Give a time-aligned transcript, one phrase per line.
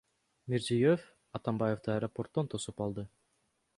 [0.53, 1.01] Мирзиёев
[1.39, 3.03] Атамбаевди аэропорттон тосуп алды.